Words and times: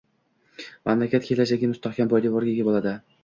mamlakat 0.89 1.27
kelajagi 1.27 1.69
mustahkam 1.73 2.11
poydevorga 2.15 2.57
ega 2.57 2.69
bo‘ladi. 2.71 2.95